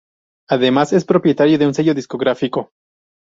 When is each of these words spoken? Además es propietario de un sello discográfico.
Además 0.49 0.93
es 0.93 1.05
propietario 1.05 1.59
de 1.59 1.67
un 1.67 1.75
sello 1.75 1.93
discográfico. 1.93 2.71